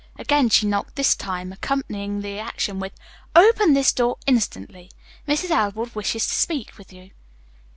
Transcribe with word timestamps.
Again 0.17 0.49
she 0.49 0.65
knocked, 0.65 0.95
this 0.95 1.13
time 1.15 1.53
accompanying 1.53 2.21
the 2.21 2.39
action 2.39 2.79
with: 2.79 2.93
"Open 3.35 3.75
this 3.75 3.91
door, 3.93 4.17
instantly. 4.25 4.89
Mrs. 5.27 5.51
Elwood 5.51 5.93
wishes 5.93 6.25
to 6.27 6.33
speak 6.33 6.75
with 6.79 6.91
you." 6.91 7.11